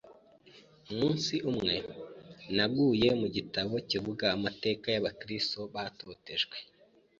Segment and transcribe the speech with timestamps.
[0.91, 1.75] Umunsi umwe
[2.55, 6.57] naguye ku gitabo kivuga amateka y’abakristo batotejwe,